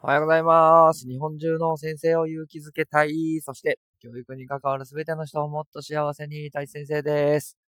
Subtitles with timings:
[0.00, 1.08] おはようございます。
[1.08, 3.40] 日本中の先生を勇気づけたい。
[3.42, 7.58] そして、教育に関わるすべての人をもっと幸せにたい先生です。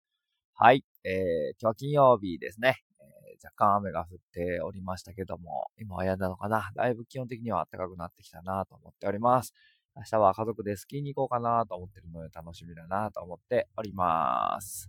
[0.55, 0.85] はい。
[1.03, 1.15] えー、
[1.61, 2.85] 今日は金曜日ですね。
[3.01, 9.53] えー、若干雨が降っておりましたけども、今はやんだのかなだいぶ基本的には暖かくなってきたなと思っております。
[9.97, 14.89] 明日は家族でスキーに行こうかなと思ってるので楽しみだなと思っております。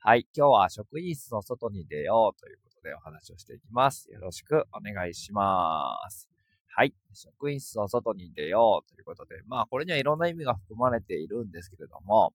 [0.00, 0.26] はい。
[0.36, 4.10] 今日は職員室の外に出ようということでお話をしていきます。
[4.10, 6.39] よろしくお願いします。
[6.76, 6.94] はい。
[7.12, 12.32] 職員室の外に出ようということで、まあ、これにはいろんな意味が含まれているんですけれども、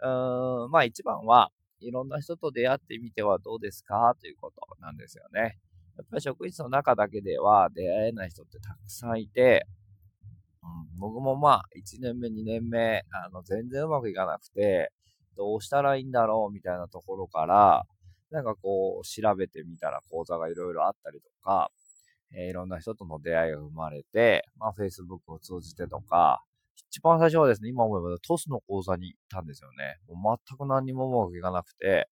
[0.00, 1.50] うーん、まあ一番は
[1.80, 4.14] いろんな人と出会ってみてはどうですか？
[4.20, 5.58] ということなんですよね。
[5.96, 9.66] やっぱり職員室の中だけでは出会えない人ってたくさんいて、
[10.62, 14.92] うん、僕もまあ、1年目、2年目、あの、全然うまくいかなくて、
[15.36, 16.52] どうしたらいいんだろう？
[16.52, 17.84] みたいなところから、
[18.30, 21.70] なんかこう、調べてみたら講座がいろいろあったりとか、
[22.34, 26.44] えー、いろんな人との出会いが生まれて、まあ、Facebook を通じてとか、
[26.90, 29.98] 一番最初はですね、今思えば TOSS の講座に行ったんですよね。
[30.14, 32.08] もう全く何にもうまくいかなくて、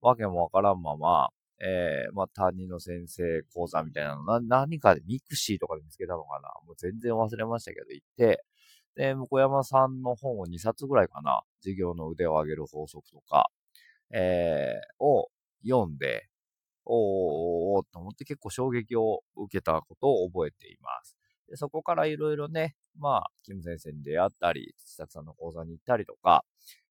[0.00, 8.44] わけもわからんまま、えー、まあ、担任の先生講座みたいなの、な、何かで mixi とかで見つけたのかなもう全然忘れましたけど、行って、
[8.94, 13.46] で、向山さんの本を2冊ぐらいかな授業の腕を上げる法則とか、
[14.10, 15.28] えー、を
[15.66, 16.28] 読んで、
[16.86, 21.16] おーおーと思って結構衝撃を受けたことを覚えています。
[21.48, 26.44] でそこからいろいろね、まあ、キム先生に出会ったり、土崎さんの講座に行ったりとか、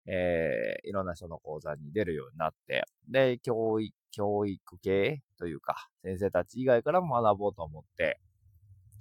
[0.08, 8.20] えー、いろんな人の講座に出るようになって、で、教育、教育系というか、先生たち以外からも学ぼうと思って、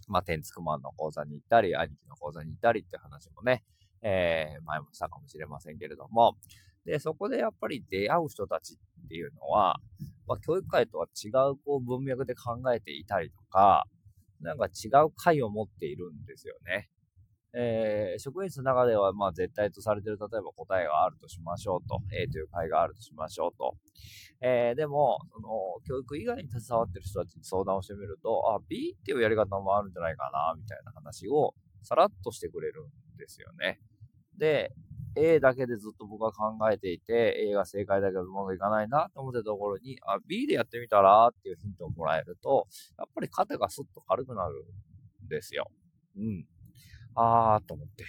[0.08, 3.62] まあ、天竺マンの講座に行ったり、兄貴の講座に行ったりって話もね、
[4.02, 6.36] えー、前もしたかもしれませんけれども、
[6.84, 9.80] で、そこでやっぱり出会う人たちっていうのは、
[10.26, 13.84] まあ、教育界とは違うこう文脈で考えていたりとか、
[14.40, 16.90] なんか違う解を持っているんですよね。
[17.56, 23.76] えー、職員室の中では、まあ、絶対とされてる、例えば答えがあるとしましょうと、A という解があるとしましょうと。
[24.40, 25.48] えー、でも、その、
[25.86, 33.80] 教育以外に携わってる人たちに相談をしてみると、あ、B っていうやり方もあるんじゃないかな、みたいな話をさらっとしてくれるんですよね。
[34.36, 34.72] で、
[35.16, 42.66] A だけでずっと僕は考えていて、A が正解だけどうまくいかないなと思ってたところに、あ、B でやってみたらっていうヒントをもらえると、
[42.98, 44.64] やっぱり肩がスッと軽くなる
[45.24, 45.70] んですよ。
[46.16, 46.46] うん。
[47.14, 48.04] あーと思って。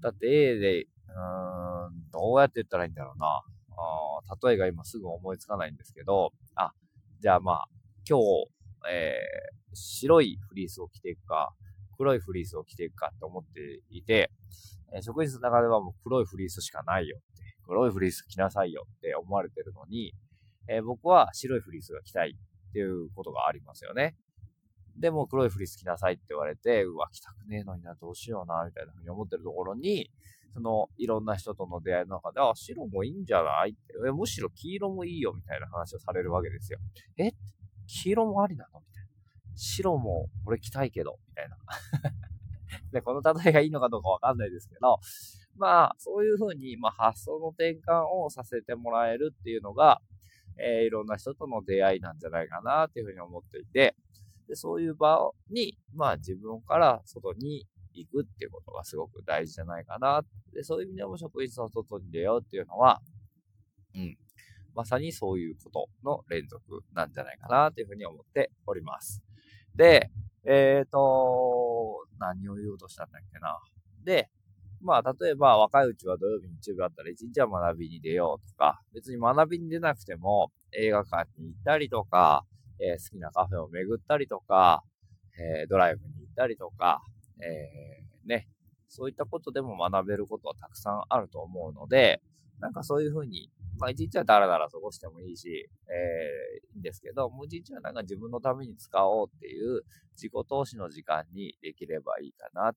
[0.00, 3.42] だって A で、うーん、どうやって言ったらいいんだろうな。
[3.74, 6.72] あ例えが今すぐ思いつかないんですけど、あ、
[7.20, 7.68] じゃあまあ、
[8.08, 8.24] 今日、
[8.90, 11.54] えー、白いフリースを着ていくか、
[12.02, 14.32] 黒いフリースを着ていくかって思っていて、
[14.92, 20.12] えー、職員室の中ではもう黒いフリースしかないよって、黒いフリース着なさいよって思われてるのに、
[20.68, 24.16] えー、僕は白いフリースが着たいっていうことがありますよね。
[24.98, 30.10] でも黒いフリース着なさいって言われて、うわ、着たくねえのにな、どうしような、みたいなふうに思ってるところに、
[30.54, 36.78] その、いろんな人との出会いの中で、あ、白もいいんじゃないって、むしろ黄色もいいよ、みたいな話をされるわけですよ。
[37.16, 37.30] え
[37.86, 38.80] 黄色もありなの？
[38.80, 38.91] み。
[39.54, 41.56] 白も俺着たいけど、みたいな。
[42.92, 44.98] で、この例えがいいのかどうかわかんないですけど、
[45.56, 50.00] まあ、そういうふうに、まあ、発想の転換をさせてもらえるっていうのが、
[50.58, 53.94] えー、いろんな人との出会いなんじゃないかなっていうふうに思っていて、
[54.48, 60.22] でそういう場に、まあ自分から外に行くっていうことがすごく大事じゃないかな。
[60.52, 63.00] で、そういう意味でも職員室の外に出ようっていうのは、
[63.94, 64.18] うん、
[64.74, 69.22] まさにそういうことの連続なんじゃないかなというふうに思っております。
[69.76, 70.10] で、
[70.44, 73.58] えっ、ー、と、何を言おうとしたんだっけな。
[74.04, 74.28] で、
[74.82, 82.44] まあ、例えば若いうちは土曜日、日曜日だったら一日は学びに出ようとか、別に学びに出なくても映画館に行ったりとか、
[82.80, 84.82] えー、好きなカフェを巡ったりとか、
[85.38, 87.00] えー、ドライブに行ったりとか、
[87.40, 88.48] えー、ね、
[88.88, 92.20] そういったことでも学べることはたくさんあると思うので、
[92.58, 93.50] なんかそういうふうに、
[93.82, 99.82] まあ一日はダラダラ過ごしてもいいし、えー、いいんですけど、もう一日はなんか自分のために使おうっていう
[100.14, 102.74] 自己投資の時間にできればいいかな。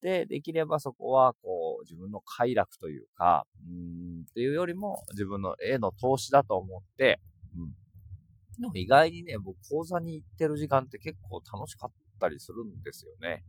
[0.00, 7.20] で、できればそこは、こう、自分の快楽というか、うん、っていうよりも自分の絵の投資だと思って、
[7.54, 8.62] うん。
[8.62, 13.44] でも意外にね、僕講座に行ってる時間って結構楽しかったりするんですよね。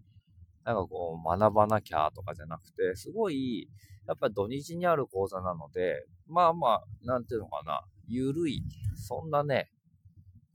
[0.63, 3.69] なんかこう、学ばなきゃとかじゃなくて、すごい、
[4.07, 8.63] やっぱり土日にある講座なので、まあまあ、なんていうのかな、ゆるい、
[8.95, 9.71] そんなね、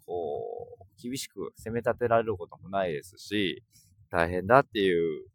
[0.06, 3.62] こう、厳しく攻め立てられることもないですし、
[4.11, 5.26] 大変だっていう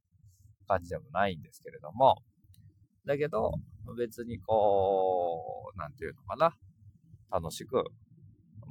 [0.68, 2.18] 感じでもないんですけれども、
[3.06, 3.52] だけど、
[3.98, 6.56] 別にこう、なんていうのかな、
[7.32, 7.84] 楽しく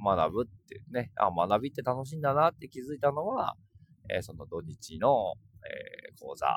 [0.03, 3.55] 学ぶってね、あ、学びって楽しいんだなって気づいたのは、
[4.09, 5.35] えー、その土日の、
[5.65, 6.47] え、講座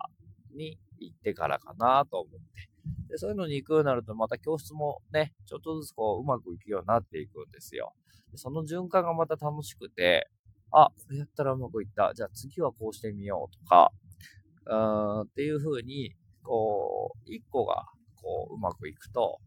[0.54, 2.74] に行ってからかなと思って。
[3.08, 7.94] で、そういうのに行くようになると、また教室もね、ちょっとずつこう、うまくいくようになっていくんですよ。
[8.30, 10.28] でその循環がまた楽しくて、
[10.72, 12.12] あ、これやったらうまくいった。
[12.14, 13.92] じゃあ次はこうしてみようとか、
[14.66, 17.86] うーんっていう風に、こう、一個が、
[18.16, 19.38] こう、うまくいくと、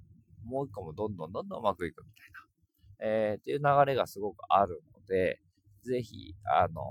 [0.45, 5.39] もう一個もどんどんどんどんうまくいくみたいな、えー、っていう流れがすごくあるので、
[5.83, 6.81] ぜひ、あの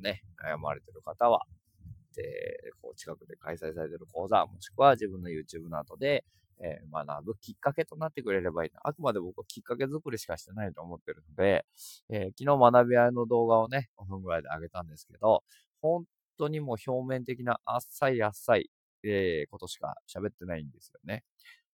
[0.00, 1.46] ー、ね、悩まれてる方は、
[2.14, 6.24] で、こう、近くで開催されている講座、もしくは自分の YouTube などで、
[6.60, 8.80] えー、学ぶきっかけとなってくれればいいな。
[8.84, 11.64] あくまで僕はきっかけ作りしかしてないと思ってるので、
[12.10, 15.42] えー、昨日学び合いの動画をね、5分ぐらいで上げたんですけど、
[15.80, 16.04] 本
[16.38, 18.70] 当にもう表面的なあっさいあっさい、
[19.02, 21.24] えー、ことしか喋ってないんですよね。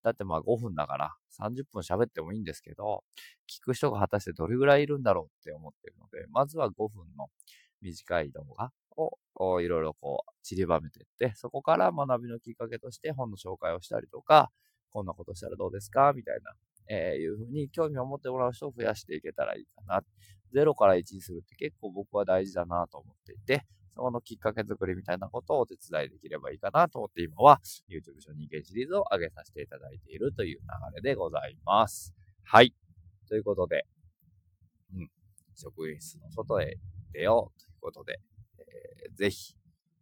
[0.03, 3.05] だってまあ5分だから30分喋ってもいいんですけど、
[3.49, 7.29] 聞く人が果たしてどれぐらいいるんだろうって思ってるので、まずは5分の
[7.83, 8.71] 短い動画？
[9.43, 14.51] をいろいろこう散りばめていって、そこから学びのきっかけとして本の紹介をしたりとか、
[14.91, 16.13] こんなことしたらどうですか？
[16.15, 16.53] みたいな、
[16.89, 20.03] えー、いうふうに興味を持ってもらう人を増やしていけたらいいかな。
[20.53, 30.67] 0から1にするって結構僕は大事だなと思っていて、そのきっかけ作りみたいなことをお手伝いできればいいかなと思って今は YouTube 初人間シリーズを上げさせていただいているという流
[30.97, 32.13] れでございます。
[32.43, 32.75] はい。
[33.29, 33.87] ということで、
[34.95, 35.11] うん。
[35.55, 36.77] 職員室の外へ
[37.13, 38.21] 出ようとことで、
[38.59, 39.55] えー、ぜひ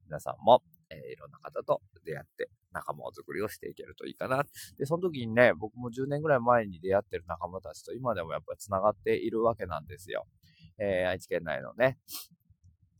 [0.06, 4.44] 皆さんも、えー、いろんな方と出会って仲間作りをしていけるといいかな。
[4.78, 10.26] で、その時にね、僕も10年ぐらい前に出会ってる仲間たちと今でもやっぱり繋がっているわけなんですよ。
[10.78, 11.98] えー、愛知県内のね、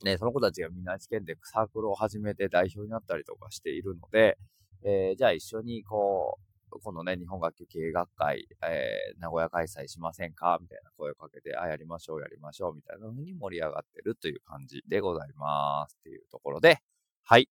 [0.05, 4.39] ね、その子たちがみんな愛知県でサークルを始めて代表になったりとかしているので、
[4.85, 15.97] えー、じゃあ一緒にこう、このね、日本楽器経営学会、えー、名古屋開催しませんかみたいな声をかけて、あ、やりましょう、やりましょう、みたいな風に盛り上がってるという感じでございます。
[16.01, 16.79] っていうところで、
[17.25, 17.49] はい。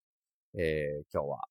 [0.54, 1.48] えー、今日は、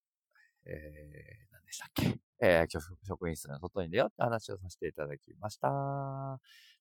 [0.65, 2.19] えー、何でしたっけ？
[2.41, 5.69] えー、職員室の外に出ようって話をさせていただきました。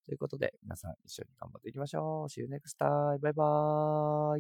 [0.05, 2.25] ということで、皆さん一緒に頑張っていきましょう。
[2.27, 3.19] See you next time.
[3.19, 4.33] バイバーイ。